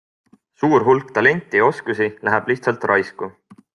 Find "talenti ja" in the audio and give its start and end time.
1.17-1.67